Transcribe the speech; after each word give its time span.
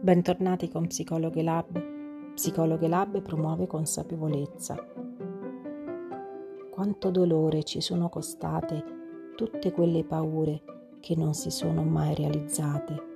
Bentornati 0.00 0.68
con 0.68 0.86
Psicologhe 0.86 1.42
Lab. 1.42 2.34
Psicologhe 2.34 2.86
Lab 2.86 3.22
promuove 3.22 3.66
consapevolezza. 3.66 4.76
Quanto 6.70 7.10
dolore 7.10 7.62
ci 7.64 7.80
sono 7.80 8.08
costate 8.08 8.84
tutte 9.34 9.72
quelle 9.72 10.04
paure 10.04 10.62
che 11.00 11.16
non 11.16 11.34
si 11.34 11.50
sono 11.50 11.82
mai 11.82 12.14
realizzate. 12.14 13.15